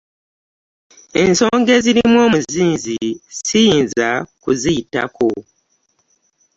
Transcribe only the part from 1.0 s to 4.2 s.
Ensonga ezirimu omuzinzi ssiyinza